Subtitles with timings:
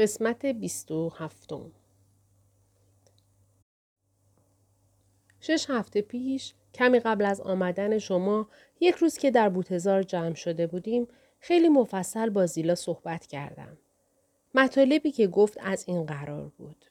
[0.00, 1.72] قسمت بیست و هفتم
[5.40, 8.48] شش هفته پیش کمی قبل از آمدن شما
[8.80, 11.08] یک روز که در بوتزار جمع شده بودیم
[11.40, 13.78] خیلی مفصل با زیلا صحبت کردم.
[14.54, 16.84] مطالبی که گفت از این قرار بود.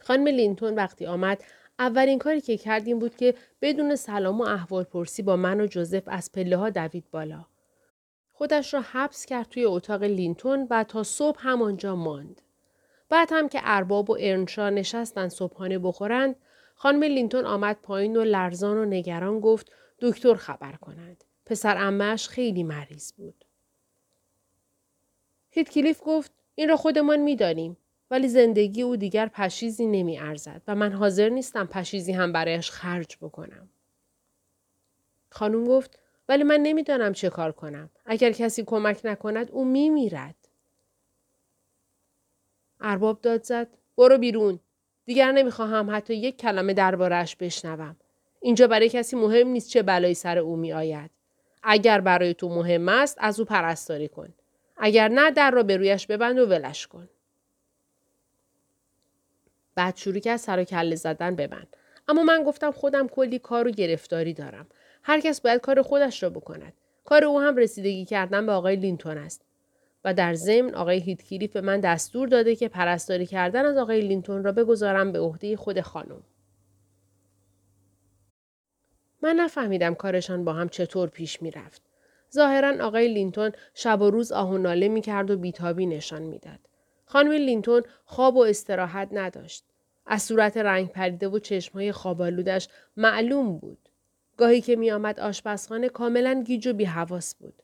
[0.00, 1.44] خانم لینتون وقتی آمد
[1.78, 6.02] اولین کاری که کردیم بود که بدون سلام و احوال پرسی با من و جوزف
[6.06, 7.51] از پله ها دوید بالا.
[8.42, 12.42] خودش را حبس کرد توی اتاق لینتون و تا صبح همانجا ماند.
[13.08, 16.36] بعد هم که ارباب و ارنشا نشستن صبحانه بخورند
[16.74, 21.24] خانم لینتون آمد پایین و لرزان و نگران گفت دکتر خبر کنند.
[21.46, 23.44] پسر عمه‌ش خیلی مریض بود.
[25.52, 27.76] هیتکلیف گفت این را خودمان می‌دانیم
[28.10, 33.16] ولی زندگی او دیگر پشیزی نمی ارزد و من حاضر نیستم پشیزی هم برایش خرج
[33.20, 33.68] بکنم.
[35.30, 37.90] خانم گفت ولی من نمی‌دانم چه کار کنم.
[38.06, 40.34] اگر کسی کمک نکند او می میرد.
[42.80, 44.60] ارباب داد زد برو بیرون.
[45.04, 47.96] دیگر نمی‌خواهم حتی یک کلمه دربارهش بشنوم.
[48.40, 51.10] اینجا برای کسی مهم نیست چه بلایی سر او می آید.
[51.62, 54.34] اگر برای تو مهم است از او پرستاری کن.
[54.76, 57.08] اگر نه در را به رویش ببند و ولش کن.
[59.74, 61.76] بعد شروع کرد سر و کله زدن ببند.
[62.08, 64.66] اما من گفتم خودم کلی کار و گرفتاری دارم.
[65.02, 66.72] هر کس باید کار خودش را بکند.
[67.04, 69.44] کار او هم رسیدگی کردن به آقای لینتون است.
[70.04, 74.44] و در ضمن آقای هیتکلیف به من دستور داده که پرستاری کردن از آقای لینتون
[74.44, 76.22] را بگذارم به عهده خود خانم.
[79.22, 81.82] من نفهمیدم کارشان با هم چطور پیش می رفت.
[82.34, 86.58] ظاهرا آقای لینتون شب و روز آه و ناله می کرد و بیتابی نشان می‌داد.
[87.06, 89.64] خانم لینتون خواب و استراحت نداشت.
[90.06, 93.88] از صورت رنگ پریده و چشمهای خوابالودش معلوم بود.
[94.36, 97.54] گاهی که می آمد آشپزخانه کاملا گیج و بیحواس بود.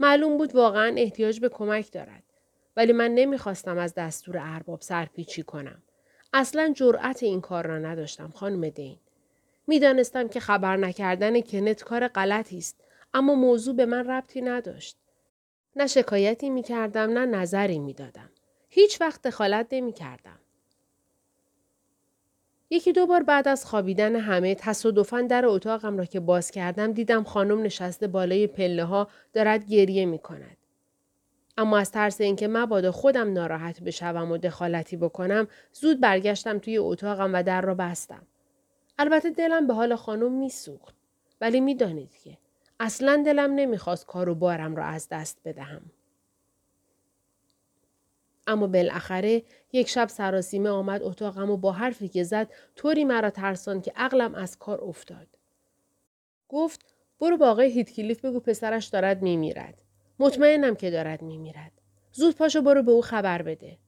[0.00, 2.22] معلوم بود واقعا احتیاج به کمک دارد.
[2.76, 5.82] ولی من نمی‌خواستم از دستور ارباب سرپیچی کنم.
[6.32, 8.98] اصلا جرأت این کار را نداشتم خانم دین.
[9.66, 12.76] می‌دانستم که خبر نکردن کنت کار غلطی است
[13.14, 14.96] اما موضوع به من ربطی نداشت.
[15.76, 18.30] نه شکایتی می کردم نه نظری می دادم.
[18.68, 20.38] هیچ وقت دخالت نمی کردم.
[22.70, 27.24] یکی دو بار بعد از خوابیدن همه تصادفا در اتاقم را که باز کردم دیدم
[27.24, 30.56] خانم نشسته بالای پله ها دارد گریه می کند.
[31.58, 37.34] اما از ترس اینکه مبادا خودم ناراحت بشوم و دخالتی بکنم زود برگشتم توی اتاقم
[37.34, 38.22] و در را بستم.
[38.98, 40.94] البته دلم به حال خانم میسوخت
[41.40, 42.38] ولی می‌دانید که
[42.80, 45.82] اصلا دلم نمی‌خواست کار و بارم را از دست بدهم.
[48.48, 49.42] اما بالاخره
[49.72, 54.34] یک شب سراسیمه آمد اتاقم و با حرفی که زد طوری مرا ترسان که عقلم
[54.34, 55.26] از کار افتاد.
[56.48, 56.84] گفت
[57.20, 59.82] برو با آقای هیتکلیف بگو پسرش دارد میمیرد.
[60.18, 61.72] مطمئنم که دارد میمیرد.
[62.12, 63.78] زود پاشو برو به او خبر بده.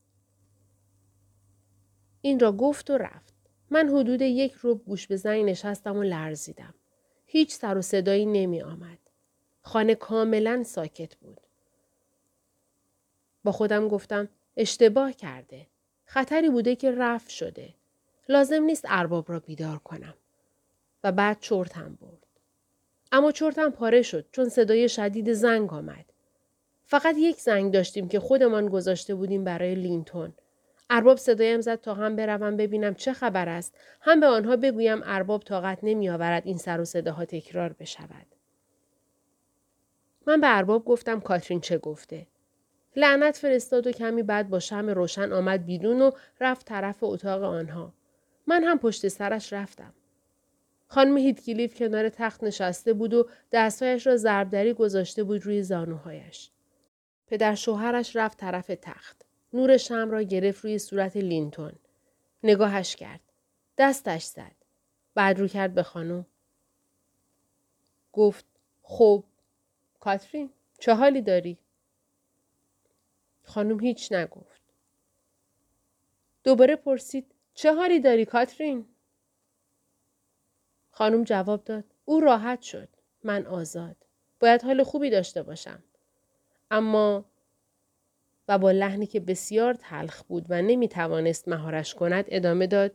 [2.20, 3.34] این را گفت و رفت.
[3.70, 6.74] من حدود یک روب گوش به زنگ نشستم و لرزیدم.
[7.26, 8.98] هیچ سر و صدایی نمی آمد.
[9.62, 11.40] خانه کاملا ساکت بود.
[13.44, 14.28] با خودم گفتم
[14.60, 15.66] اشتباه کرده.
[16.04, 17.74] خطری بوده که رفت شده.
[18.28, 20.14] لازم نیست ارباب را بیدار کنم.
[21.04, 22.26] و بعد چرتم برد.
[23.12, 26.04] اما چرتم پاره شد چون صدای شدید زنگ آمد.
[26.84, 30.32] فقط یک زنگ داشتیم که خودمان گذاشته بودیم برای لینتون.
[30.90, 35.42] ارباب صدایم زد تا هم بروم ببینم چه خبر است هم به آنها بگویم ارباب
[35.42, 38.26] طاقت نمیآورد این سر و صداها تکرار بشود
[40.26, 42.26] من به ارباب گفتم کاترین چه گفته
[42.96, 47.92] لعنت فرستاد و کمی بعد با شم روشن آمد بیرون و رفت طرف اتاق آنها
[48.46, 49.92] من هم پشت سرش رفتم
[50.86, 56.50] خانم هیتکلیف کنار تخت نشسته بود و دستهایش را ضربدری گذاشته بود روی زانوهایش
[57.26, 61.72] پدر شوهرش رفت طرف تخت نور شم را گرفت روی صورت لینتون.
[62.42, 63.20] نگاهش کرد.
[63.78, 64.54] دستش زد.
[65.14, 66.26] بعد رو کرد به خانم.
[68.12, 68.44] گفت
[68.82, 69.24] خب
[70.00, 71.58] کاترین چه حالی داری؟
[73.50, 74.62] خانم هیچ نگفت.
[76.44, 78.86] دوباره پرسید چه حالی داری کاترین؟
[80.90, 82.88] خانم جواب داد او راحت شد.
[83.24, 83.96] من آزاد.
[84.40, 85.82] باید حال خوبی داشته باشم.
[86.70, 87.24] اما
[88.48, 92.92] و با لحنی که بسیار تلخ بود و نمی توانست مهارش کند ادامه داد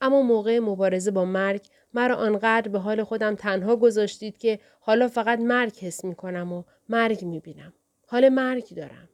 [0.00, 5.38] اما موقع مبارزه با مرگ مرا آنقدر به حال خودم تنها گذاشتید که حالا فقط
[5.38, 7.72] مرگ حس می کنم و مرگ می بینم.
[8.06, 9.09] حال مرگ دارم.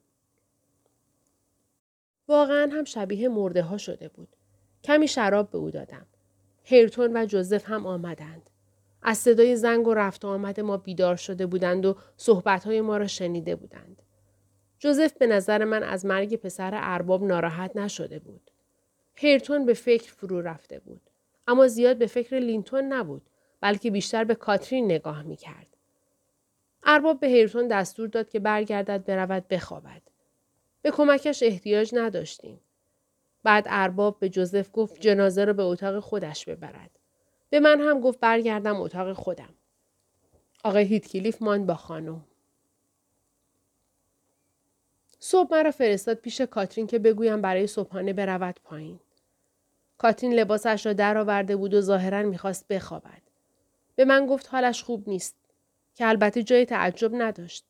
[2.28, 4.28] واقعا هم شبیه مرده ها شده بود.
[4.84, 6.06] کمی شراب به او دادم.
[6.62, 8.50] هیرتون و جوزف هم آمدند.
[9.02, 13.56] از صدای زنگ و رفت آمد ما بیدار شده بودند و صحبتهای ما را شنیده
[13.56, 14.02] بودند.
[14.78, 18.50] جوزف به نظر من از مرگ پسر ارباب ناراحت نشده بود.
[19.14, 21.00] هیرتون به فکر فرو رفته بود.
[21.46, 23.22] اما زیاد به فکر لینتون نبود
[23.60, 25.66] بلکه بیشتر به کاترین نگاه می کرد.
[26.82, 30.02] ارباب به هیرتون دستور داد که برگردد برود بخوابد.
[30.86, 32.60] به کمکش احتیاج نداشتیم.
[33.42, 36.90] بعد ارباب به جوزف گفت جنازه را به اتاق خودش ببرد.
[37.50, 39.54] به من هم گفت برگردم اتاق خودم.
[40.64, 42.24] آقای هیتکلیف ماند با خانم.
[45.18, 49.00] صبح مرا فرستاد پیش کاترین که بگویم برای صبحانه برود پایین.
[49.98, 53.22] کاترین لباسش را درآورده بود و ظاهرا می‌خواست بخوابد.
[53.96, 55.36] به من گفت حالش خوب نیست
[55.94, 57.64] که البته جای تعجب نداشت.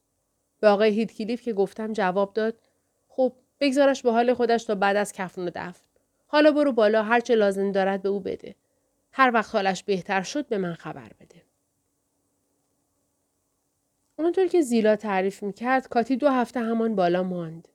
[0.61, 2.66] به آقای هیتکلیف که گفتم جواب داد
[3.17, 5.85] خب بگذارش به حال خودش تا بعد از کفن و دفن.
[6.27, 8.55] حالا برو بالا هرچه لازم دارد به او بده.
[9.13, 11.43] هر وقت حالش بهتر شد به من خبر بده.
[14.19, 17.69] آنطور که زیلا تعریف می‌کرد کاتی دو هفته همان بالا ماند.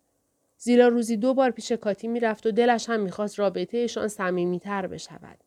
[0.57, 5.37] زیلا روزی دو بار پیش کاتی می‌رفت و دلش هم می‌خواست رابطهشان صمیمیتر بشود.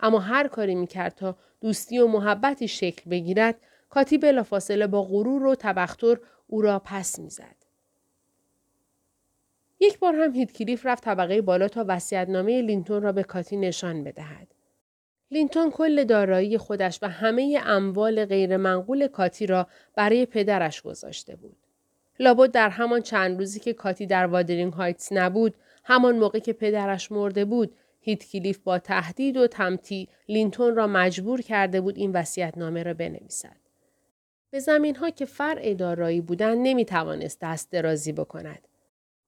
[0.00, 3.56] اما هر کاری می‌کرد تا دوستی و محبتی شکل بگیرد
[3.90, 6.16] کاتی بلافاصله با غرور و تبختر
[6.46, 7.63] او را پس می‌زد.
[9.80, 14.48] یک بار هم هیتکلیف رفت طبقه بالا تا وصیت‌نامه لینتون را به کاتی نشان بدهد.
[15.30, 21.56] لینتون کل دارایی خودش و همه اموال غیرمنقول کاتی را برای پدرش گذاشته بود.
[22.20, 25.54] لابد در همان چند روزی که کاتی در وادرینگ هایتس نبود،
[25.84, 31.80] همان موقع که پدرش مرده بود، هیتکلیف با تهدید و تطمیع لینتون را مجبور کرده
[31.80, 32.16] بود این
[32.56, 33.56] نامه را بنویسد.
[34.50, 38.68] به زمین ها که فرع دارایی بودند نمی توانست دست درازی بکند.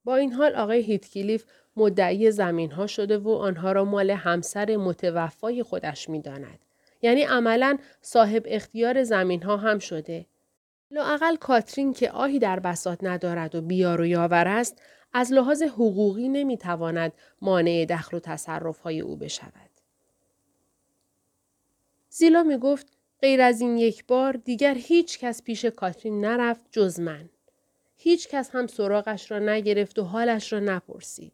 [0.07, 1.45] با این حال آقای هیتکلیف
[1.77, 6.59] مدعی زمین ها شده و آنها را مال همسر متوفای خودش می داند.
[7.03, 10.27] یعنی عملا صاحب اختیار زمین ها هم شده.
[10.91, 14.83] لاقل کاترین که آهی در بسات ندارد و بیار و یاور است
[15.13, 17.13] از لحاظ حقوقی نمی‌تواند
[17.43, 19.71] مانع دخل و تصرف های او بشود.
[22.09, 22.87] زیلا می گفت
[23.23, 27.29] غیر از این یک بار دیگر هیچ کس پیش کاترین نرفت جز من.
[27.97, 31.33] هیچ کس هم سراغش را نگرفت و حالش را نپرسید.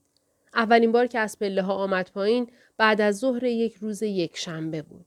[0.54, 4.82] اولین بار که از پله ها آمد پایین بعد از ظهر یک روز یک شنبه
[4.82, 5.06] بود.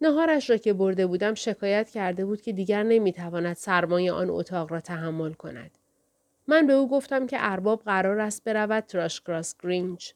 [0.00, 4.80] نهارش را که برده بودم شکایت کرده بود که دیگر نمی‌تواند سرمایه آن اتاق را
[4.80, 5.70] تحمل کند.
[6.48, 10.12] من به او گفتم که ارباب قرار است برود تراشگراس گرینج.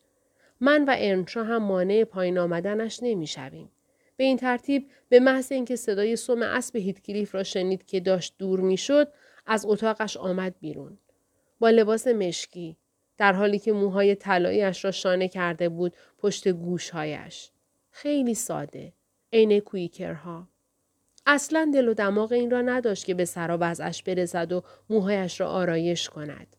[0.60, 3.70] من و ارنشا هم مانع پایین آمدنش نمی‌شویم.
[4.20, 8.60] به این ترتیب به محض اینکه صدای سم اسب هیتکلیف را شنید که داشت دور
[8.60, 9.12] می‌شد
[9.46, 10.98] از اتاقش آمد بیرون.
[11.58, 12.76] با لباس مشکی
[13.18, 17.50] در حالی که موهای طلاییاش را شانه کرده بود پشت گوشهایش.
[17.90, 18.92] خیلی ساده
[19.32, 20.48] عین کویکرها
[21.26, 23.58] اصلا دل و دماغ این را نداشت که به سر و
[24.06, 26.56] برسد و موهایش را آرایش کند.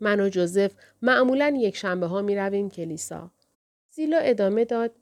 [0.00, 0.72] من و جوزف
[1.02, 3.30] معمولا یک شنبه ها می رویم کلیسا.
[4.00, 4.92] زیلا ادامه داد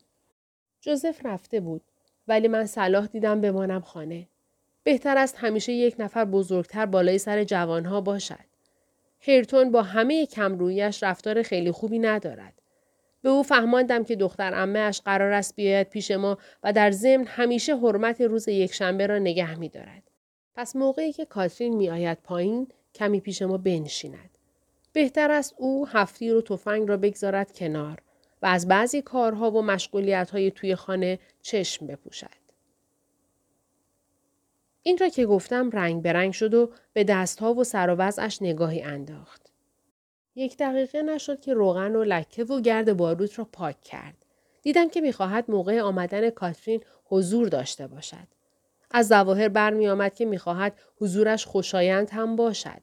[0.80, 1.82] جوزف رفته بود
[2.28, 4.28] ولی من صلاح دیدم بمانم خانه.
[4.84, 8.44] بهتر است همیشه یک نفر بزرگتر بالای سر جوانها باشد.
[9.18, 12.62] هیرتون با همه کمرویش رفتار خیلی خوبی ندارد.
[13.22, 17.76] به او فهماندم که دختر امهش قرار است بیاید پیش ما و در ضمن همیشه
[17.76, 20.02] حرمت روز یکشنبه را نگه می دارد.
[20.54, 24.38] پس موقعی که کاترین می آید پایین کمی پیش ما بنشیند.
[24.92, 27.98] بهتر است او هفتیر و تفنگ را بگذارد کنار
[28.42, 32.48] و از بعضی کارها و مشغولیت های توی خانه چشم بپوشد.
[34.82, 39.52] این را که گفتم رنگ برنگ شد و به دستها و سر و نگاهی انداخت.
[40.34, 44.14] یک دقیقه نشد که روغن و لکه و گرد باروت را پاک کرد.
[44.62, 48.28] دیدم که می‌خواهد موقع آمدن کاترین حضور داشته باشد.
[48.90, 52.82] از ظواهر برمی آمد که می‌خواهد حضورش خوشایند هم باشد.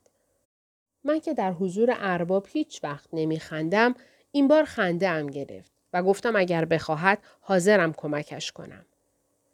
[1.03, 3.95] من که در حضور ارباب هیچ وقت نمیخندم
[4.36, 8.86] این بار خنده ام گرفت و گفتم اگر بخواهد حاضرم کمکش کنم.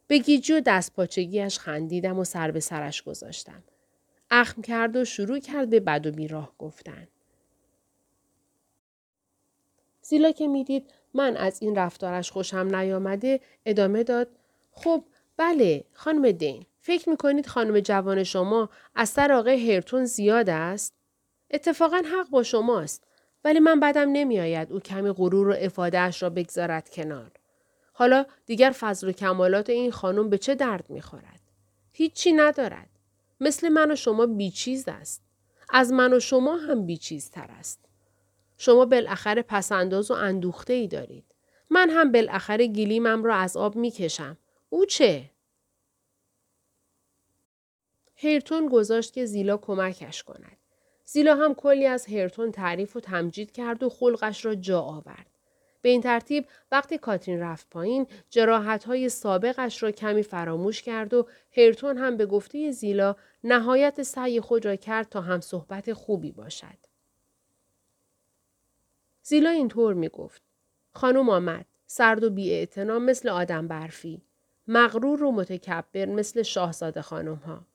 [0.08, 3.64] به گیجی و دست پاچگیش خندیدم و سر به سرش گذاشتم.
[4.32, 7.08] اخم کرد و شروع کرد به بد و بیراه گفتن.
[10.02, 14.28] زیلا که می‌دید من از این رفتارش خوشم نیامده ادامه داد
[14.72, 15.04] خب
[15.38, 20.94] بله خانم دین فکر می‌کنید خانم جوان شما از سر آقای هرتون زیاد است؟
[21.52, 23.11] اتفاقا حق با شماست.
[23.46, 27.32] ولی من بدم نمیآید او کمی غرور و افادهش را بگذارد کنار.
[27.94, 31.40] حالا دیگر فضل و کمالات این خانم به چه درد می‌خورد؟
[31.94, 32.90] هیچی ندارد.
[33.40, 35.24] مثل من و شما بیچیز است.
[35.70, 37.86] از من و شما هم بیچیزتر است.
[38.58, 41.26] شما بالاخره پسنداز و اندوخته ای دارید.
[41.70, 44.38] من هم بالاخره گلیمم را از آب می‌کشم.
[44.70, 45.32] او چه؟
[48.16, 50.58] هیرتون گذاشت که زیلا کمکش کند.
[51.14, 55.28] زیلا هم کلی از هیرتون تعریف و تمجید کرد و خلقش را جا آورد.
[55.82, 61.98] به این ترتیب وقتی کاترین رفت پایین جراحت سابقش را کمی فراموش کرد و هیرتون
[61.98, 66.78] هم به گفته زیلا نهایت سعی خود را کرد تا هم صحبت خوبی باشد.
[69.24, 70.42] زیلا اینطور می گفت.
[70.94, 71.66] خانم آمد.
[71.88, 74.22] سرد و بی مثل آدم برفی.
[74.68, 77.71] مغرور و متکبر مثل شاهزاده خانم ها.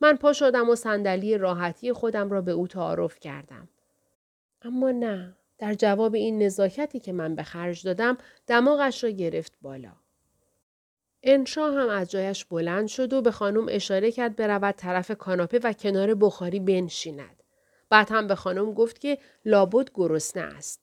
[0.00, 3.68] من پا شدم و صندلی راحتی خودم را به او تعارف کردم.
[4.62, 9.92] اما نه در جواب این نزاکتی که من به خرج دادم دماغش را گرفت بالا.
[11.22, 15.72] انشا هم از جایش بلند شد و به خانم اشاره کرد برود طرف کاناپه و
[15.72, 17.42] کنار بخاری بنشیند.
[17.90, 20.80] بعد هم به خانم گفت که لابد گرسنه است.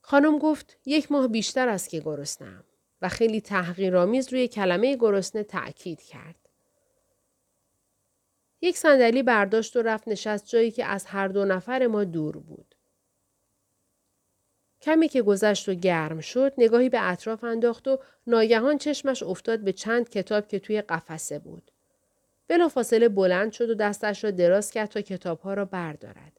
[0.00, 2.64] خانم گفت یک ماه بیشتر است که گرسنم
[3.02, 6.47] و خیلی تحقیرآمیز روی کلمه گرسنه تأکید کرد.
[8.60, 12.74] یک صندلی برداشت و رفت نشست جایی که از هر دو نفر ما دور بود.
[14.80, 19.72] کمی که گذشت و گرم شد نگاهی به اطراف انداخت و ناگهان چشمش افتاد به
[19.72, 21.70] چند کتاب که توی قفسه بود.
[22.70, 26.32] فاصله بلند شد و دستش را دراز کرد تا کتابها را بردارد.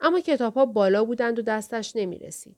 [0.00, 2.56] اما کتابها بالا بودند و دستش نمی رسید.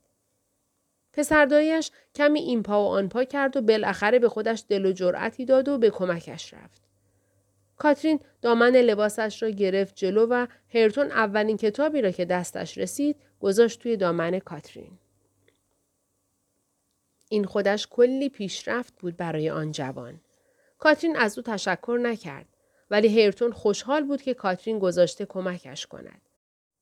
[1.13, 5.45] پسردایش کمی این پا و آن پا کرد و بالاخره به خودش دل و جرأتی
[5.45, 6.84] داد و به کمکش رفت.
[7.77, 13.81] کاترین دامن لباسش را گرفت جلو و هرتون اولین کتابی را که دستش رسید گذاشت
[13.81, 14.99] توی دامن کاترین.
[17.29, 20.21] این خودش کلی پیشرفت بود برای آن جوان.
[20.79, 22.47] کاترین از او تشکر نکرد
[22.91, 26.21] ولی هیرتون خوشحال بود که کاترین گذاشته کمکش کند.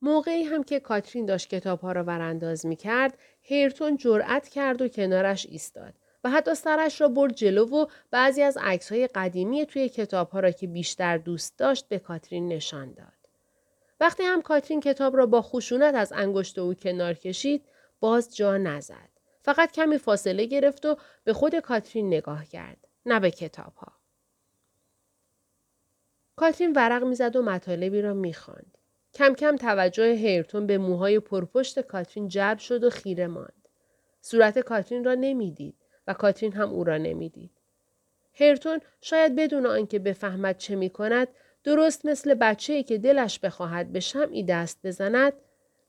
[0.03, 5.47] موقعی هم که کاترین داشت کتابها را ورانداز می کرد، هیرتون جرأت کرد و کنارش
[5.47, 10.41] ایستاد و حتی سرش را برد جلو و بعضی از عکس های قدیمی توی کتابها
[10.41, 13.12] را که بیشتر دوست داشت به کاترین نشان داد.
[14.00, 17.64] وقتی هم کاترین کتاب را با خشونت از انگشت او کنار کشید،
[18.00, 19.09] باز جا نزد.
[19.43, 22.88] فقط کمی فاصله گرفت و به خود کاترین نگاه کرد.
[23.07, 23.93] نه به کتاب ها.
[26.37, 28.79] کاترین ورق می‌زد و مطالبی را می‌خواند.
[29.14, 33.69] کم کم توجه هیرتون به موهای پرپشت کاترین جلب شد و خیره ماند.
[34.21, 35.76] صورت کاترین را نمی‌دید
[36.07, 37.51] و کاترین هم او را نمی‌دید.
[38.33, 41.29] هیرتون شاید بدون آنکه بفهمد چه می کند
[41.65, 45.33] درست مثل بچه‌ای که دلش بخواهد به شمعی دست بزند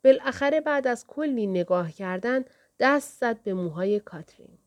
[0.04, 2.46] بالاخره بعد از کلی نگاه کردن
[2.80, 4.58] دست زد به موهای کاترین.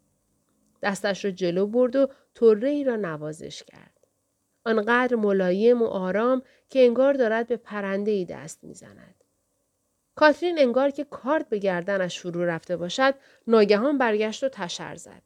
[0.83, 4.07] دستش را جلو برد و طره ای را نوازش کرد.
[4.65, 9.15] آنقدر ملایم و آرام که انگار دارد به پرنده ای دست می‌زند.
[10.15, 13.15] کاترین انگار که کارت به گردنش فرو رفته باشد
[13.47, 15.23] ناگهان برگشت و تشر زد.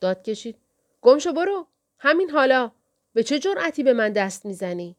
[0.00, 0.58] داد کشید.
[1.02, 1.66] گمشو برو.
[1.98, 2.70] همین حالا.
[3.12, 4.96] به چه جرأتی به من دست می‌زنی؟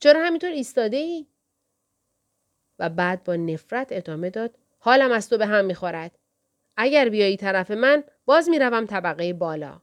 [0.00, 1.26] چرا همینطور ایستاده ای؟
[2.78, 4.54] و بعد با نفرت ادامه داد.
[4.78, 6.18] حالم از تو به هم می‌خورد.
[6.76, 9.80] اگر بیایی طرف من باز می‌روم طبقه بالا.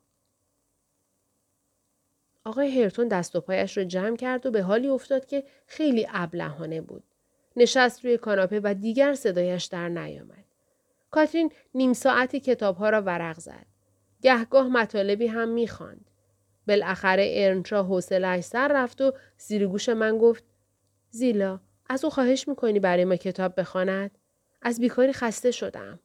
[2.44, 6.82] آقای هرتون دست و پایش را جمع کرد و به حالی افتاد که خیلی ابلهانه
[6.82, 7.04] بود.
[7.56, 10.46] نشست روی کاناپه و دیگر صدایش در نیامد.
[11.12, 13.66] کاترین نیم ساعتی کتابها را ورق زد.
[14.26, 16.12] گهگاه مطالبی هم می‌خواند.
[16.68, 20.44] بالاخره ارنشا حوصلهاش سر رفت و زیر گوش من گفت
[21.10, 24.12] زیلا از او خواهش می‌کنی برای ما کتاب بخواند؟
[24.62, 26.00] از بیکاری خسته شدم.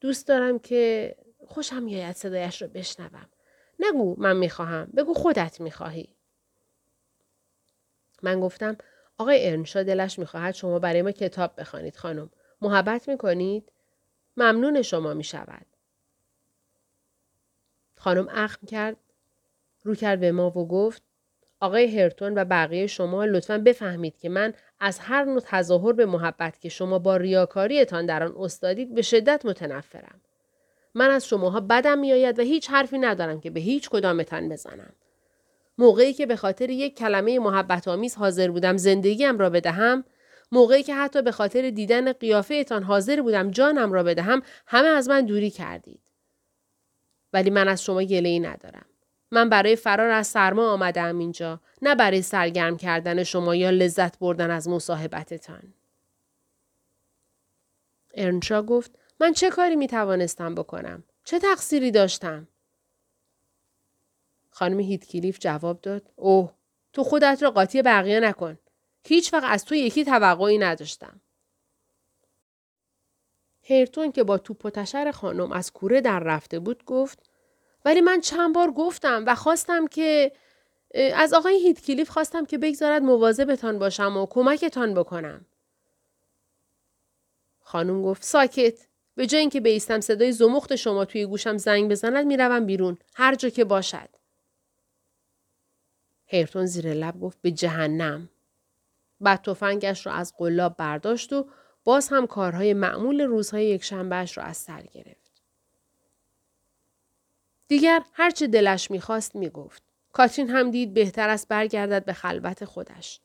[0.00, 1.14] دوست دارم که
[1.46, 3.28] خوشم میآید صدایش را بشنوم.
[3.80, 4.92] نگو من می‌خواهم.
[4.96, 6.08] بگو خودت می‌خواهی.
[8.22, 8.76] من گفتم
[9.18, 12.30] آقای ارنشا دلش می‌خواهد شما برای ما کتاب بخوانید خانم.
[12.60, 13.72] محبت می‌کنید؟
[14.36, 15.66] ممنون شما می‌شود.
[17.98, 18.96] خانم اخم کرد
[19.84, 21.02] رو کرد به ما و گفت
[21.60, 26.60] آقای هرتون و بقیه شما لطفا بفهمید که من از هر نوع تظاهر به محبت
[26.60, 30.20] که شما با ریاکاریتان در آن استادید به شدت متنفرم.
[30.94, 34.92] من از شماها بدم میآید و هیچ حرفی ندارم که به هیچ کدامتان بزنم.
[35.78, 40.04] موقعی که به خاطر یک کلمه محبت آمیز حاضر بودم زندگیم را بدهم،
[40.52, 45.24] موقعی که حتی به خاطر دیدن قیافه حاضر بودم جانم را بدهم، همه از من
[45.24, 46.00] دوری کردید.
[47.32, 48.86] ولی من از شما گله ای ندارم.
[49.30, 54.50] من برای فرار از سرما آمدم اینجا نه برای سرگرم کردن شما یا لذت بردن
[54.50, 55.74] از مصاحبتتان.
[58.14, 62.48] ارنشا گفت من چه کاری می توانستم بکنم؟ چه تقصیری داشتم؟
[64.50, 66.52] خانم هیتکلیف جواب داد اوه
[66.92, 68.58] تو خودت را قاطی بقیه نکن.
[69.04, 71.20] هیچ وقت از تو یکی توقعی نداشتم.
[73.68, 77.18] هیرتون که با توپ و تشر خانم از کوره در رفته بود گفت
[77.84, 80.32] ولی من چند بار گفتم و خواستم که
[81.14, 85.46] از آقای هیتکلیف خواستم که بگذارد مواظبتان باشم و کمکتان بکنم.
[87.60, 88.86] خانم گفت ساکت.
[89.14, 93.48] به جای اینکه بیستم صدای زمخت شما توی گوشم زنگ بزند می‌روم بیرون هر جا
[93.48, 94.08] که باشد.
[96.26, 98.28] هیرتون زیر لب گفت به جهنم.
[99.20, 101.46] بعد تفنگش را از قلاب برداشت و
[101.84, 105.42] باز هم کارهای معمول روزهای یکشنبهش را از سر گرفت.
[107.68, 109.82] دیگر هرچه دلش می‌خواست می‌گفت.
[110.12, 113.20] کاترین هم دید بهتر است برگردد به خلوت خودش.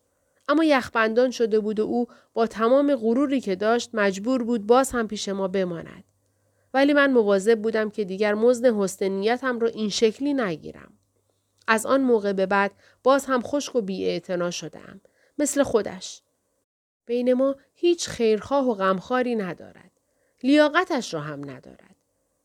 [0.48, 5.07] اما یخبندان شده بود و او با تمام غروری که داشت مجبور بود باز هم
[5.07, 6.03] پیش ما بماند.
[6.74, 10.93] ولی من مواظب بودم که دیگر مزد حسن نیتم را این شکلی نگیرم.
[11.67, 12.72] از آن موقع به بعد
[13.03, 15.01] باز هم خشک و بیاعتنا شدم.
[15.38, 16.22] مثل خودش.
[17.05, 19.91] بین ما هیچ خیرخواه و غمخواری ندارد.
[20.43, 21.95] لیاقتش را هم ندارد.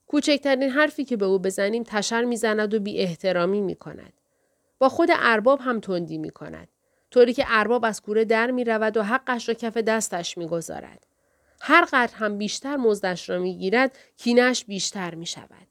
[0.07, 4.13] کوچکترین حرفی که به او بزنیم تشر می‌زند و بی احترامی می کند.
[4.79, 6.69] با خود ارباب هم تندی می کند.
[7.11, 11.07] طوری که ارباب از کوره در می رود و حقش را کف دستش می گذارد.
[11.61, 15.67] هر قدر هم بیشتر مزدش را می گیرد کینش بیشتر می شود.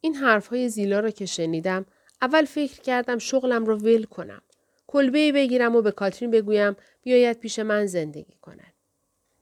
[0.00, 1.86] این حرفهای زیلا را که شنیدم
[2.22, 4.42] اول فکر کردم شغلم را ول کنم.
[4.88, 8.72] کلبه بگیرم و به کاترین بگویم بیاید پیش من زندگی کند.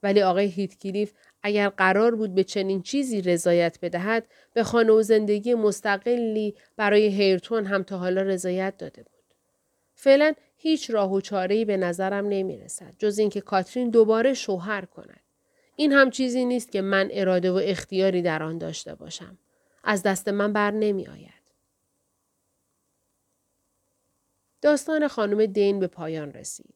[0.03, 1.13] ولی آقای هیتکلیف
[1.43, 7.67] اگر قرار بود به چنین چیزی رضایت بدهد به خانه و زندگی مستقلی برای هیرتون
[7.67, 9.13] هم تا حالا رضایت داده بود.
[9.95, 15.21] فعلا هیچ راه و چاره‌ای به نظرم نمی رسد جز اینکه کاترین دوباره شوهر کند.
[15.77, 19.39] این هم چیزی نیست که من اراده و اختیاری در آن داشته باشم.
[19.85, 21.36] از دست من بر نمی آید.
[24.67, 26.75] داستان خانم دین به پایان رسید.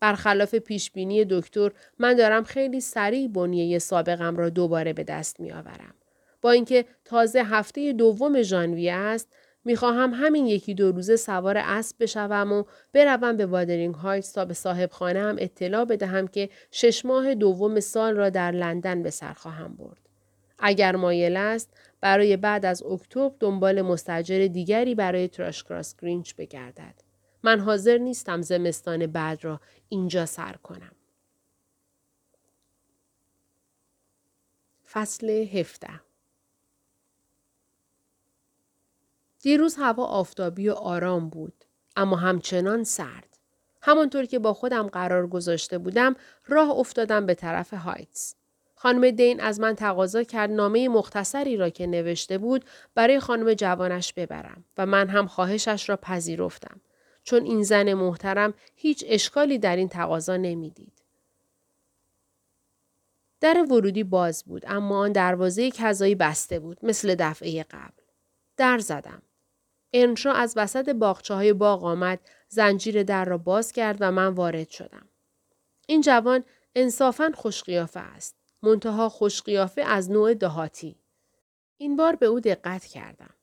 [0.00, 5.94] برخلاف پیشبینی دکتر من دارم خیلی سریع بنیه سابقم را دوباره به دست می آورم.
[6.42, 9.28] با اینکه تازه هفته دوم ژانویه است
[9.64, 14.54] می‌خواهم همین یکی دو روزه سوار اسب بشوم و بروم به وادرینگ هایتس تا به
[14.54, 19.32] صاحب خانه هم اطلاع بدهم که شش ماه دوم سال را در لندن به سر
[19.32, 20.08] خواهم برد.
[20.58, 27.09] اگر مایل است برای بعد از اکتبر دنبال مستجر دیگری برای تراشکراس گرینچ بگردد.
[27.42, 30.92] من حاضر نیستم زمستان بعد را اینجا سر کنم.
[34.92, 36.00] فصل هفته
[39.42, 41.64] دیروز هوا آفتابی و آرام بود
[41.96, 43.38] اما همچنان سرد.
[43.82, 48.34] همانطور که با خودم قرار گذاشته بودم راه افتادم به طرف هایتس.
[48.74, 54.12] خانم دین از من تقاضا کرد نامه مختصری را که نوشته بود برای خانم جوانش
[54.12, 56.80] ببرم و من هم خواهشش را پذیرفتم.
[57.30, 60.92] چون این زن محترم هیچ اشکالی در این تقاضا نمی‌دید.
[63.40, 68.02] در ورودی باز بود اما آن دروازه کذایی بسته بود مثل دفعه قبل.
[68.56, 69.22] در زدم.
[69.92, 74.68] انشا از وسط باغچه های باغ آمد زنجیر در را باز کرد و من وارد
[74.68, 75.08] شدم.
[75.86, 78.36] این جوان انصافا خوشقیافه است.
[78.62, 80.96] منتها خوشقیافه از نوع دهاتی.
[81.78, 83.34] این بار به او دقت کردم.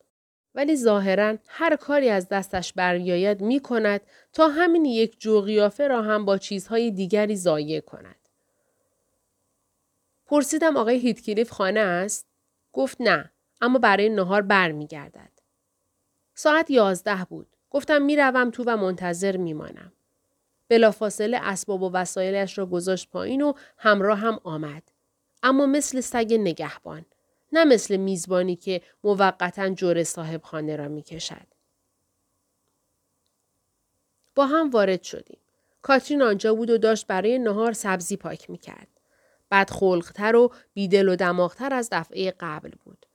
[0.56, 4.02] ولی ظاهرا هر کاری از دستش برمیآید می کند
[4.34, 8.16] تا همین یک جوغیافه را هم با چیزهای دیگری ضایع کند.
[10.26, 12.26] پرسیدم آقای هیتکلیف خانه است؟
[12.74, 13.32] گفت نه
[13.62, 15.32] اما برای نهار برمیگردد.
[16.34, 17.48] ساعت یازده بود.
[17.70, 19.92] گفتم می‌روم تو و منتظر میمانم.
[20.70, 24.84] بلافاصله اسباب و وسایلش را گذاشت پایین و همراه هم آمد.
[25.44, 27.06] اما مثل سگ نگهبان.
[27.52, 31.48] نه مثل میزبانی که موقتا جور صاحب خانه را می کشد.
[34.36, 35.40] با هم وارد شدیم.
[35.82, 38.88] کاترین آنجا بود و داشت برای نهار سبزی پاک می کرد.
[39.50, 43.06] بعد خلقتر و بیدل و دماغتر از دفعه قبل بود.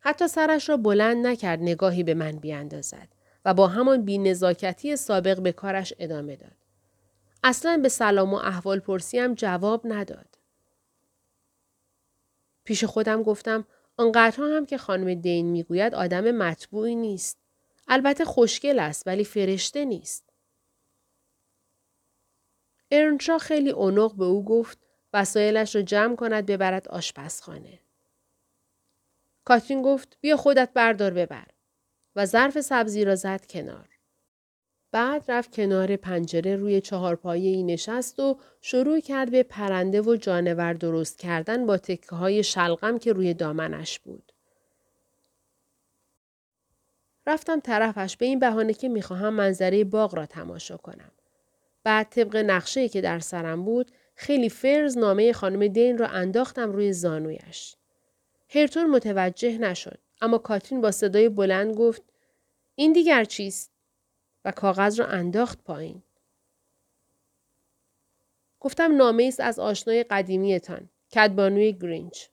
[0.00, 3.08] حتی سرش را بلند نکرد نگاهی به من بیاندازد
[3.44, 6.56] و با همان بینزاکتی سابق به کارش ادامه داد.
[7.44, 10.31] اصلا به سلام و احوال پرسیم جواب نداد.
[12.64, 17.38] پیش خودم گفتم آنقدرها هم که خانم دین می‌گوید آدم مطبوعی نیست.
[17.88, 20.32] البته خوشگل است ولی فرشته نیست.
[22.90, 24.78] ارنشا خیلی اونق به او گفت
[25.12, 27.78] وسایلش را جمع کند ببرد آشپزخانه.
[29.44, 31.46] کاترین گفت بیا خودت بردار ببر
[32.16, 33.91] و ظرف سبزی را زد کنار.
[34.92, 40.72] بعد رفت کنار پنجره روی چهارپایه ای نشست و شروع کرد به پرنده و جانور
[40.72, 44.32] درست کردن با تکه های شلغم که روی دامنش بود.
[47.26, 51.10] رفتم طرفش به این بهانه که می‌خواهم منظره باغ را تماشا کنم.
[51.84, 56.92] بعد طبق نقشه که در سرم بود خیلی فرز نامه خانم دین را انداختم روی
[56.92, 57.76] زانویش.
[58.48, 62.02] هرتون متوجه نشد اما کاترین با صدای بلند گفت
[62.74, 63.71] این دیگر چیست؟
[64.44, 66.02] و کاغذ را انداخت پایین.
[68.60, 70.88] گفتم نامه است از آشنای قدیمیتان.
[71.14, 72.26] کدبانوی گرینچ.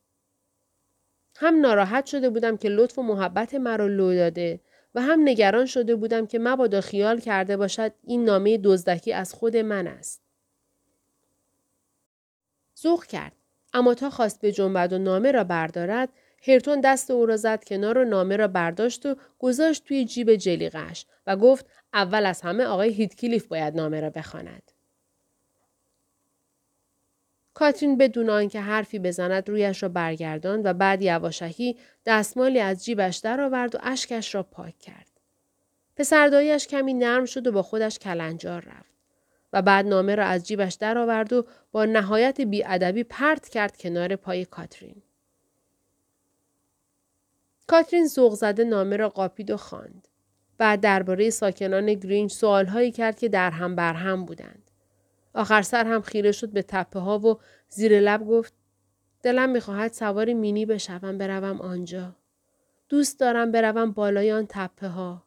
[1.36, 4.60] هم ناراحت شده بودم که لطف و محبت مرا لو داده
[4.96, 9.58] و هم نگران شده بودم که مبادا خیال کرده باشد این نامه دزدکی از خود
[9.58, 10.22] من است.
[12.76, 13.34] زوخ کرد.
[13.74, 16.10] اما تا خواست به جنبد و نامه را بردارد
[16.48, 21.06] هرتون دست او را زد کنار و نامه را برداشت و گذاشت توی جیب جلیقش
[21.28, 24.72] و گفت اول از همه آقای هیتکلیف باید نامه را بخواند.
[27.54, 33.76] کاترین بدون آنکه حرفی بزند رویش را برگرداند و بعد یواشکی دستمالی از جیبش درآورد
[33.76, 35.10] و اشکش را پاک کرد.
[35.96, 38.96] پسردایش کمی نرم شد و با خودش کلنجار رفت
[39.54, 44.46] و بعد نامه را از جیبش درآورد و با نهایت بیادبی پرت کرد کنار پای
[44.46, 45.02] کاترین.
[47.68, 50.09] کاترین ذوق زده نامه را قاپید و خواند.
[50.60, 54.72] بعد درباره ساکنان گرینج سوالهایی کرد که در هم بر هم بودند.
[55.34, 58.54] آخر سر هم خیره شد به تپه ها و زیر لب گفت
[59.24, 62.16] دلم می‌خواهد سوار مینی بشوم بروم آنجا.
[62.90, 65.24] دوست دارم بروم بالای آن تپه ها.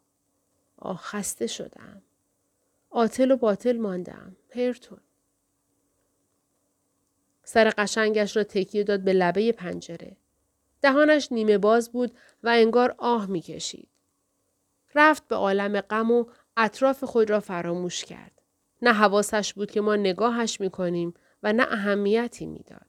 [0.76, 2.02] آه خسته شدم.
[2.90, 4.36] آتل و باطل ماندم.
[4.50, 5.00] هرتون.
[7.44, 10.16] سر قشنگش را تکیه داد به لبه پنجره.
[10.82, 13.88] دهانش نیمه باز بود و انگار آه می‌کشید.
[14.94, 16.24] رفت به عالم غم و
[16.56, 18.42] اطراف خود را فراموش کرد.
[18.82, 22.86] نه حواسش بود که ما نگاهش می‌کنیم و نه اهمیتی می‌داد.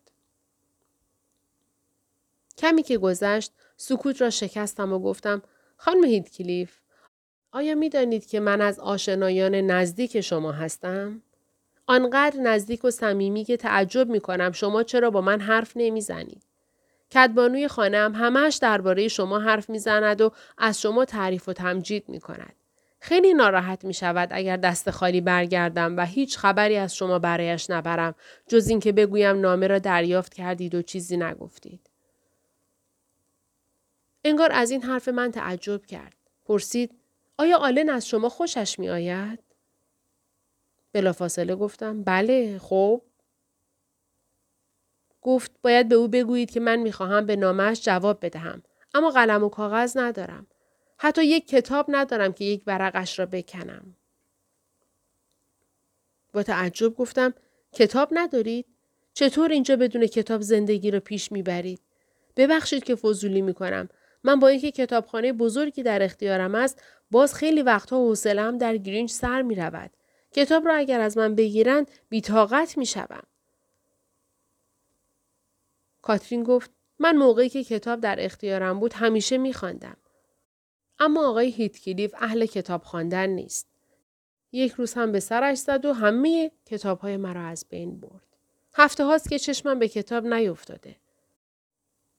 [2.57, 5.41] کمی که گذشت سکوت را شکستم و گفتم
[5.77, 6.79] خانم هیدکلیف
[7.51, 11.21] آیا می دانید که من از آشنایان نزدیک شما هستم؟
[11.87, 16.43] آنقدر نزدیک و صمیمی که تعجب می کنم شما چرا با من حرف نمی زنید.
[17.13, 22.55] کدبانوی خانم همش درباره شما حرف می‌زند و از شما تعریف و تمجید می کند.
[22.99, 28.15] خیلی ناراحت می شود اگر دست خالی برگردم و هیچ خبری از شما برایش نبرم
[28.47, 31.89] جز اینکه بگویم نامه را دریافت کردید و چیزی نگفتید.
[34.23, 36.13] انگار از این حرف من تعجب کرد.
[36.45, 36.91] پرسید
[37.37, 39.39] آیا آلن از شما خوشش می آید؟
[40.93, 43.01] بلافاصله گفتم بله خب
[45.23, 49.49] گفت باید به او بگویید که من می‌خواهم به نامش جواب بدهم اما قلم و
[49.49, 50.47] کاغذ ندارم
[50.97, 53.95] حتی یک کتاب ندارم که یک ورقش را بکنم.
[56.33, 57.33] با تعجب گفتم
[57.73, 58.65] کتاب ندارید؟
[59.13, 61.79] چطور اینجا بدون کتاب زندگی را پیش می‌برید؟
[62.35, 63.89] ببخشید که فضولی می‌کنم.
[64.23, 69.41] من با اینکه کتابخانه بزرگی در اختیارم است باز خیلی وقتها حوصلهام در گرینج سر
[69.41, 69.91] می رود.
[70.31, 73.23] کتاب را اگر از من بگیرند بیتاقت می شوم.
[76.03, 79.97] کاترین گفت من موقعی که کتاب در اختیارم بود همیشه می خواندم.
[80.99, 83.67] اما آقای هیتکلیف اهل کتاب خواندن نیست.
[84.51, 88.23] یک روز هم به سرش زد و همه کتاب های مرا از بین برد.
[88.73, 90.95] هفته هاست که چشمم به کتاب نیفتاده.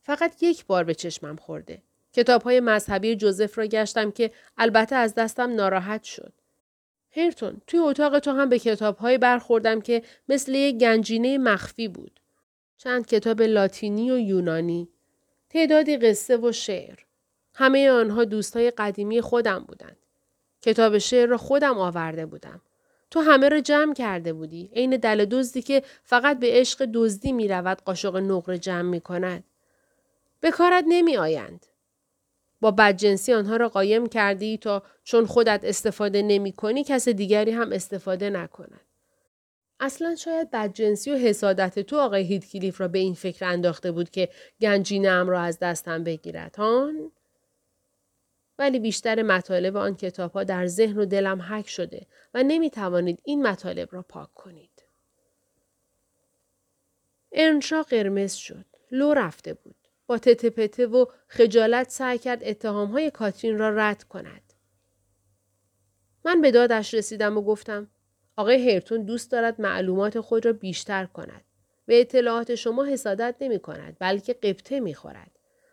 [0.03, 1.83] فقط یک بار به چشمم خورده.
[2.13, 6.33] کتاب های مذهبی جوزف را گشتم که البته از دستم ناراحت شد.
[7.17, 12.21] هرتون توی اتاق تو هم به کتاب های برخوردم که مثل یک گنجینه مخفی بود.
[12.77, 14.89] چند کتاب لاتینی و یونانی.
[15.51, 16.99] تعدادی قصه و شعر.
[17.55, 19.97] همه آنها دوستای قدیمی خودم بودند.
[20.63, 22.61] کتاب شعر را خودم آورده بودم.
[23.11, 24.71] تو همه را جمع کرده بودی.
[24.73, 29.45] عین دل دزدی که فقط به عشق دزدی می رود قاشق نقره جمع می کند.
[30.41, 31.67] به کارت نمی آیند.
[32.61, 37.73] با بدجنسی آنها را قایم کردی تا چون خودت استفاده نمی کنی کس دیگری هم
[37.73, 38.81] استفاده نکند.
[39.81, 44.29] اصلا شاید بدجنسی و حسادت تو آقای هیدکلیف را به این فکر انداخته بود که
[44.61, 47.13] گنجینه را از دستم بگیرد هان؟
[48.59, 53.21] ولی بیشتر مطالب آن کتاب ها در ذهن و دلم حک شده و نمی توانید
[53.25, 54.83] این مطالب را پاک کنید.
[57.33, 58.65] ارنشا قرمز شد.
[58.91, 59.77] لو رفته بود.
[60.07, 64.53] با تته و خجالت سعی کرد اتهام های کاترین را رد کند.
[66.25, 67.91] من به دادش رسیدم و گفتم
[68.37, 71.45] آقای هرتون دوست دارد معلومات خود را بیشتر کند.
[71.87, 75.31] به اطلاعات شما حسادت نمی کند بلکه قبطه می خورد.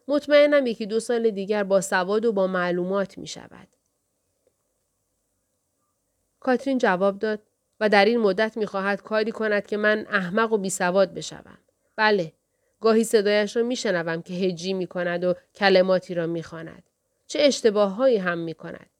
[0.07, 3.67] مطمئنم یکی دو سال دیگر با سواد و با معلومات می شود.
[6.39, 7.41] کاترین جواب داد
[7.79, 11.57] و در این مدت می خواهد کاری کند که من احمق و بی سواد بشوم.
[11.95, 12.33] بله.
[12.79, 16.83] گاهی صدایش را می شنوم که هجی می کند و کلماتی را می خواند.
[17.27, 18.90] چه اشتباه هایی هم می کند.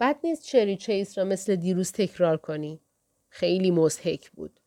[0.00, 2.80] بد نیست چری چیس را مثل دیروز تکرار کنی.
[3.28, 4.60] خیلی مزهک بود.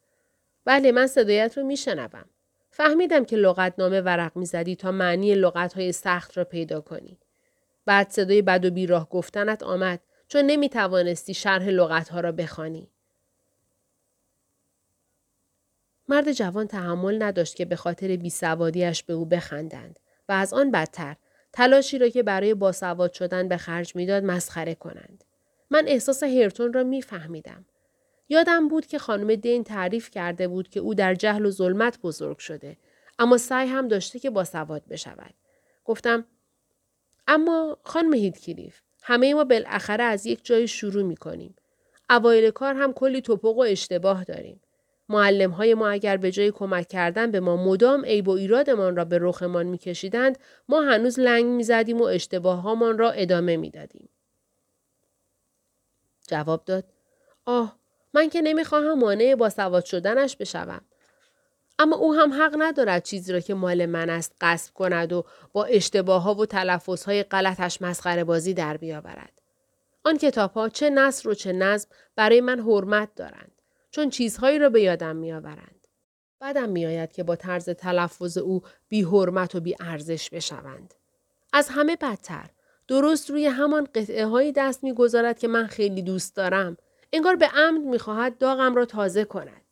[0.66, 2.26] بله من صدایت رو می شنوم.
[2.72, 7.18] فهمیدم که لغتنامه ورق می‌زدی تا معنی لغتهای سخت را پیدا کنی.
[7.86, 12.92] بعد صدای بد و بیراه گفتنت آمد چون نمی توانستی شرح لغتها را بخوانی.
[16.10, 21.16] مرد جوان تحمل نداشت که به خاطر بیسوادیش به او بخندند و از آن بدتر
[21.54, 25.24] تلاشی را که برای باسواد شدن به خرج می‌داد مسخره کنند.
[25.70, 27.66] من احساس هرتون را میفهمیدم.
[28.30, 32.38] یادم بود که خانم دین تعریف کرده بود که او در جهل و ظلمت بزرگ
[32.38, 32.78] شده
[33.20, 35.34] اما سعی هم داشته که باسواد بشود.
[35.86, 36.26] گفتم
[37.28, 41.56] اما خانم هیدکلیف همه ما بالاخره از یک جای شروع می کنیم.
[42.10, 44.62] اوایل کار هم کلی توپق و اشتباه داریم.
[45.10, 49.06] معلم های ما اگر به جای کمک کردن به ما مدام عیب و ایرادمان را
[49.06, 50.39] به رخمان میکشیدند
[50.70, 54.10] ما هنوز لنگ می‌زدیم و اشتباه هامان را ادامه می‌دادیم.
[56.28, 56.84] جواب داد
[57.46, 57.80] آه
[58.13, 60.82] من که نمی‌خواهم مانع با سواد شدنش بشوم.
[61.80, 65.65] اما او هم حق ندارد چیزی را که مال من است قصب کند و با
[65.65, 69.41] اشتباه ها و تلفظ های غلطش مسخره بازی در بیاورد.
[70.04, 73.57] آن کتاب ها چه نصر و چه نظم برای من حرمت دارند.
[73.98, 75.88] چون چیزهایی را به یادم میآورند.
[76.40, 80.94] بعدم میآید که با طرز تلفظ او بی حرمت و بی ارزش بشوند.
[81.54, 82.50] از همه بدتر
[82.88, 86.78] درست روی همان قطعه هایی دست می‌گذارد که من خیلی دوست دارم
[87.14, 89.66] انگار به عمد می‌خواهد داغم را تازه کند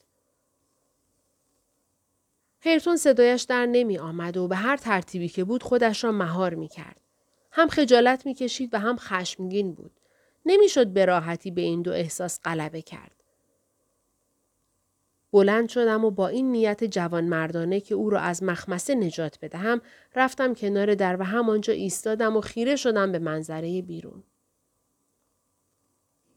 [2.60, 6.68] هیرتون صدایش در نمی آمد و به هر ترتیبی که بود خودش را مهار می
[6.68, 7.02] کرد.
[7.52, 10.00] هم خجالت می کشید و هم خشمگین بود.
[10.46, 13.15] نمی‌شد به راحتی به این دو احساس غلبه کرد.
[15.36, 19.82] بلند شدم و با این نیت جوان مردانه که او را از مخمسه نجات بدهم
[20.16, 24.24] رفتم کنار در و همانجا ایستادم و خیره شدم به منظره بیرون.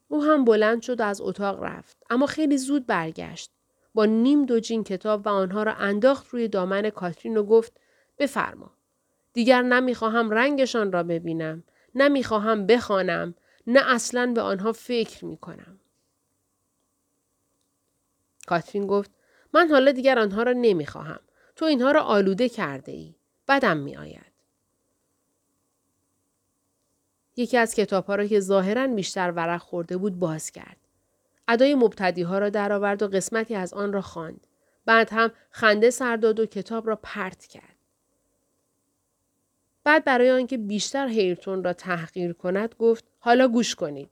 [0.09, 3.51] او هم بلند شد و از اتاق رفت اما خیلی زود برگشت.
[3.95, 7.81] با نیم دو جین کتاب و آنها را انداخت روی دامن کاترین و گفت
[8.19, 8.71] بفرما.
[9.33, 11.65] دیگر نمی‌خواهم رنگشان را ببینم.
[11.95, 13.35] نمی‌خواهم بخوانم.
[13.67, 15.78] نه اصلا به آنها فکر می کنم.
[18.49, 19.11] کاترین گفت
[19.55, 21.21] من حالا دیگر آنها را نمی‌خواهم.
[21.57, 23.15] تو اینها را آلوده کرده ای.
[23.49, 24.33] بدم می آید.
[27.37, 30.77] یکی از کتاب ها را که ظاهرا بیشتر ورق خورده بود باز کرد.
[31.49, 34.47] ادای مبتدی ها را درآورد و قسمتی از آن را خواند.
[34.85, 37.77] بعد هم خنده سر داد و کتاب را پرت کرد.
[39.85, 44.11] بعد برای آنکه بیشتر هیرتون را تحقیر کند گفت حالا گوش کنید.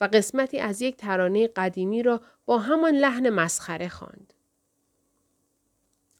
[0.00, 4.32] و قسمتی از یک ترانه قدیمی را با همان لحن مسخره خواند.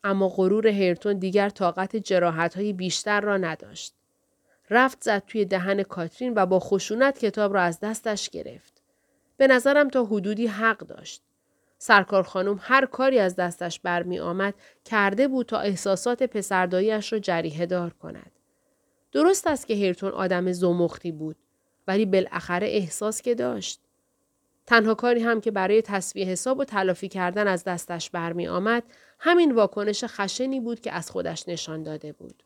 [0.05, 3.95] اما غرور هرتون دیگر طاقت جراحت های بیشتر را نداشت.
[4.71, 8.83] رفت زد توی دهن کاترین و با خشونت کتاب را از دستش گرفت.
[9.37, 11.23] به نظرم تا حدودی حق داشت.
[11.79, 17.67] سرکار خانم هر کاری از دستش برمی آمد کرده بود تا احساسات پسرداییش را جریه
[17.67, 18.33] دار کند.
[19.13, 21.37] درست است که هرتون آدم زمختی بود.
[21.89, 23.81] ولی بالاخره احساس که داشت.
[24.67, 28.83] تنها کاری هم که برای تصویه حساب و تلافی کردن از دستش برمی آمد
[29.19, 32.43] همین واکنش خشنی بود که از خودش نشان داده بود.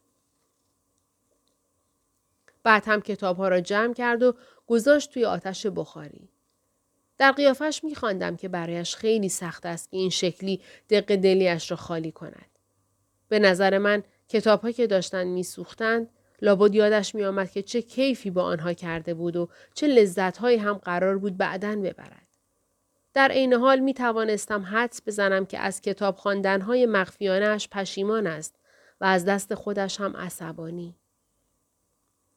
[2.62, 4.34] بعد هم کتابها را جمع کرد و
[4.66, 6.28] گذاشت توی آتش بخاری.
[7.18, 11.76] در قیافش می خواندم که برایش خیلی سخت است که این شکلی دق دلیش را
[11.76, 12.50] خالی کند.
[13.28, 16.10] به نظر من کتابها که داشتن میسوختند
[16.42, 20.74] لابد یادش می آمد که چه کیفی با آنها کرده بود و چه لذتهایی هم
[20.74, 22.28] قرار بود بعدا ببرد.
[23.14, 28.56] در عین حال می توانستم حدس بزنم که از کتاب خواندنهای مخفیانش پشیمان است
[29.00, 30.94] و از دست خودش هم عصبانی.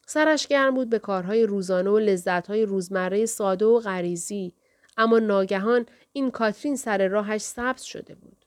[0.07, 4.53] سرش گرم بود به کارهای روزانه و لذتهای روزمره ساده و غریزی
[4.97, 8.40] اما ناگهان این کاترین سر راهش سبز شده بود.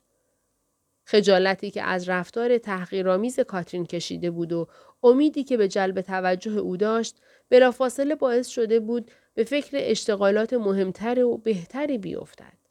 [1.04, 4.68] خجالتی که از رفتار تحقیرآمیز کاترین کشیده بود و
[5.02, 7.16] امیدی که به جلب توجه او داشت
[7.50, 12.64] بلافاصله باعث شده بود به فکر اشتغالات مهمتر و بهتری بیفتد.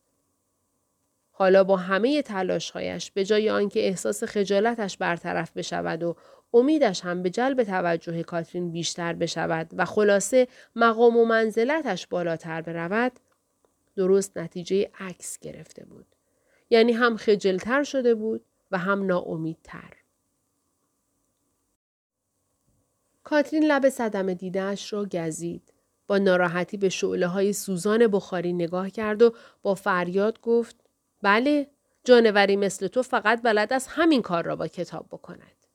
[1.31, 6.15] حالا با همه تلاشهایش به جای آنکه احساس خجالتش برطرف بشود و
[6.53, 13.11] امیدش هم به جلب توجه کاترین بیشتر بشود و خلاصه مقام و منزلتش بالاتر برود
[13.95, 16.12] درست نتیجه عکس گرفته بود.
[16.73, 19.93] یعنی هم خجلتر شده بود و هم ناامیدتر.
[23.23, 25.73] کاترین لب صدم دیدهش را گزید.
[26.07, 30.75] با ناراحتی به شعله های سوزان بخاری نگاه کرد و با فریاد گفت
[31.21, 31.69] بله
[32.03, 35.65] جانوری مثل تو فقط بلد است همین کار را با کتاب بکند.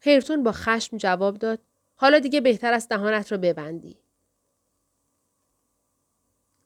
[0.00, 1.58] هیرتون با خشم جواب داد
[1.96, 3.98] حالا دیگه بهتر است دهانت را ببندی.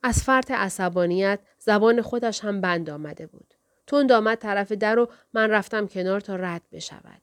[0.02, 3.54] از فرط عصبانیت زبان خودش هم بند آمده بود.
[3.86, 7.22] تند آمد طرف در و من رفتم کنار تا رد بشود.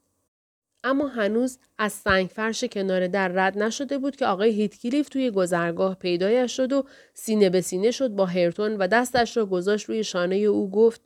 [0.84, 5.96] اما هنوز از سنگ فرش کنار در رد نشده بود که آقای هیتکلیف توی گذرگاه
[5.96, 10.36] پیدایش شد و سینه به سینه شد با هرتون و دستش را گذاشت روی شانه
[10.36, 11.02] او گفت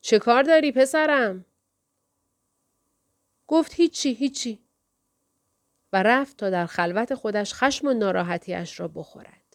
[0.00, 1.44] چه کار داری پسرم؟
[3.46, 4.58] گفت هیچی هیچی
[5.92, 9.45] و رفت تا در خلوت خودش خشم و ناراحتیش را بخورد.